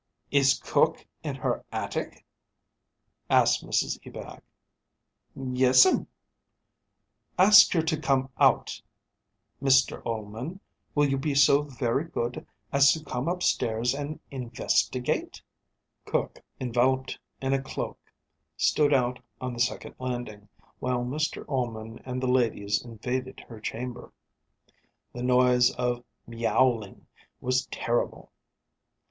"Is 0.31 0.59
cook 0.59 1.05
in 1.21 1.35
her 1.35 1.63
attic?" 1.71 2.25
asked 3.29 3.63
Mrs 3.63 3.99
Ebag. 4.03 4.41
"Yes'm." 5.35 6.07
"Ask 7.37 7.71
her 7.73 7.83
to 7.83 8.01
come 8.01 8.31
out. 8.39 8.81
Mr 9.61 10.01
Ullman, 10.03 10.59
will 10.95 11.07
you 11.07 11.19
be 11.19 11.35
so 11.35 11.61
very 11.61 12.03
good 12.03 12.47
as 12.71 12.91
to 12.93 13.03
come 13.05 13.27
upstairs 13.27 13.93
and 13.93 14.19
investigate?" 14.31 15.39
Cook, 16.05 16.41
enveloped 16.59 17.19
in 17.39 17.53
a 17.53 17.61
cloak, 17.61 17.99
stood 18.57 18.95
out 18.95 19.19
on 19.39 19.53
the 19.53 19.59
second 19.59 19.93
landing, 19.99 20.49
while 20.79 21.05
Mr 21.05 21.45
Ullman 21.47 21.99
and 22.05 22.19
the 22.23 22.27
ladies 22.27 22.83
invaded 22.83 23.39
her 23.41 23.59
chamber. 23.59 24.11
The 25.13 25.21
noise 25.21 25.69
of 25.75 26.03
myowling 26.27 27.01
was 27.39 27.67
terrible. 27.67 28.31